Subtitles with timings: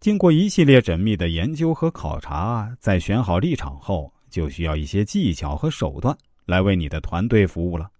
[0.00, 7.90] 经过一系列缜密的研究和考察，在选好立场后，就需要一些技巧和手段来为你的团队服务了。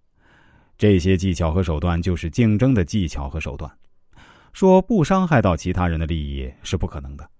[0.78, 3.71] 这些技巧和手段就是竞争的技巧和手段。
[4.54, 7.31] 说不伤害到其他人的利益是不可能的，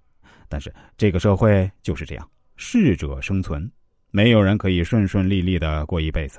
[0.46, 3.68] 但是这个社会就是这样，适者生存，
[4.11, 6.38] 没有人可以顺顺利利的过一辈子。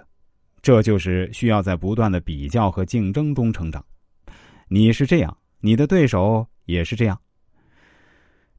[0.61, 3.83] 这就是需要在不断的比较和竞争中成长。
[4.67, 7.19] 你是这样，你的对手也是这样。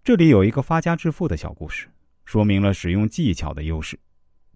[0.05, 1.87] 这里有一个发家致富的小故事，
[2.25, 3.97] 说明了使用技巧的优势。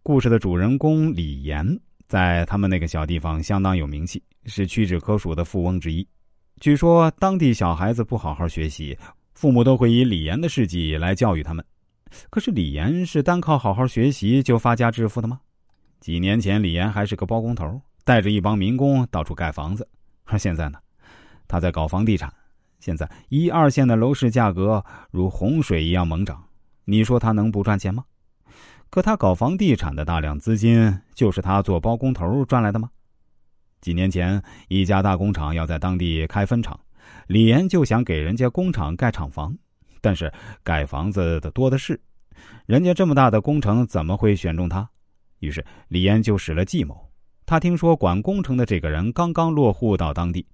[0.03, 1.65] 故事的主人公李岩
[2.09, 6.05] 在他们那个小地方相当有名气，是屈指可数的富翁之一。
[6.61, 8.99] 据说当地小孩子不好好学习，
[9.35, 11.65] 父母都会以李岩的事迹来教育他们。
[12.29, 15.41] 可是李岩是单靠好好学习就发家致富的吗？
[16.01, 19.89] 几年前，李岩还是个包工头，带着一帮民工到处盖房子。
[20.25, 20.81] 而现在呢，
[21.47, 22.33] 他在搞房地产。
[22.87, 26.45] 现在一二线的楼市价格如洪水一样猛涨，
[26.85, 28.05] 你说他能不赚钱吗？
[28.91, 32.89] 可他搞房地产的大量资金就是他做包工头赚来的吗？
[33.81, 36.79] 几年前，一家大工厂要在当地开分厂，
[37.27, 39.59] 李岩就想给人家工厂盖厂房，
[40.01, 42.01] 但是盖房子的多的是，
[42.67, 44.89] 人家这么大的工程怎么会选中他？
[45.41, 47.11] 于是李岩就使了计谋。
[47.45, 50.47] 他听说管工程的这个人刚刚落户到当地。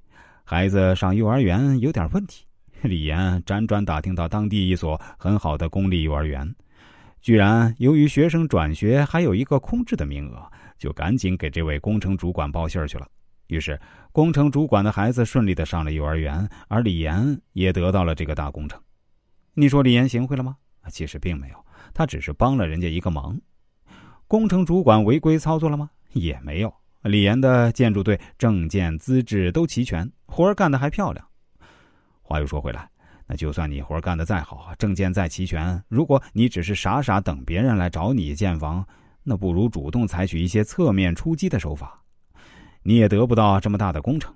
[0.45, 2.45] 孩子上幼儿园有点问题，
[2.83, 6.55] 李岩辗转打听到当地一所很好的公立幼儿园，
[7.21, 13.07] 居然由于学生转学还有一个空置的名额，就赶紧给这位工程主管报信儿去了。
[13.47, 13.79] 于是，
[14.11, 18.81] 工程主管的孩子顺利的上了幼儿园，而李岩也得到了这个大工程。
[19.55, 20.57] 你说李岩行贿了吗？
[20.91, 23.39] 其实并没有，他只是帮了人家一个忙。
[24.27, 25.91] 工程主管违规操作了吗？
[26.13, 26.75] 也没有。
[27.03, 31.23] 李岩的建筑队证件资质都齐全，活儿干得还漂亮。
[32.23, 32.89] 话又说回来，
[33.27, 38.83] 那就算你活儿干得再好，证件再齐全，如果你只是傻傻等别人来找你建房，
[39.23, 42.01] 那不如主动采取一些侧面出击的手法，
[42.83, 44.35] 你也得不到这么大的工程。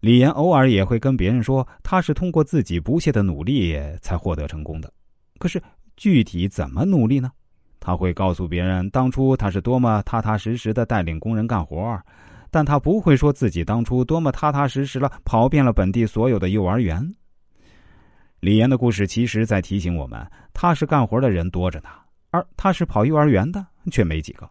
[0.00, 4.92] 李岩偶尔也会跟别人说，他是通过自己不懈的努力才获得成功的。
[5.38, 5.62] 可是
[5.96, 7.30] 具体怎么努力呢？
[7.78, 12.04] 他会告诉别人当初他是多么踏踏实实的带领工人干活儿，
[12.54, 17.04] 但他不会说自己当初多么踏踏实实了跑遍了本地所有的幼儿园。
[18.38, 21.88] 李岩的故事其实在提醒我们，踏实干活的人多着呢，
[22.30, 24.48] 而踏实跑幼儿园的却没几个，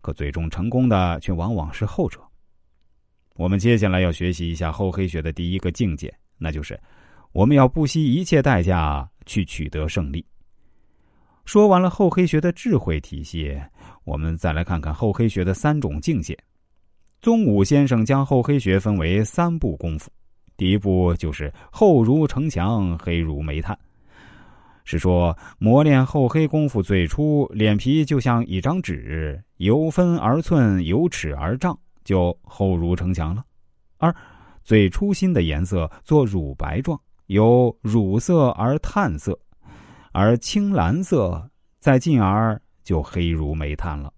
[0.00, 2.18] 可最终成功的却往往是后者。
[3.36, 6.80] 我们接下来要学习一下厚黑学的第一个境界，那就是
[7.32, 10.24] 我们要不惜一切代价去取得胜利。
[11.44, 13.54] 说完了厚黑学的智慧体系，
[14.04, 16.34] 我们再来看看厚黑学的三种境界。
[17.24, 20.10] 宗武先生将厚黑学分为三步功夫，
[20.58, 23.74] 第一步就是厚如城墙，黑如煤炭，
[24.84, 31.74] 是说磨练厚黑功夫，最初脸皮就像一张纸，由分而寸，由尺而丈，
[32.04, 33.42] 就厚如城墙了；
[33.96, 34.14] 而
[34.62, 39.34] 最初心的颜色做乳白状，由乳色而炭色。
[40.12, 41.42] 而青蓝色，
[41.80, 44.12] 再进而就黑如煤炭了。